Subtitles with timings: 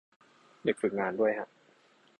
[0.63, 1.47] เด็กฝึกงานด้วยฮะ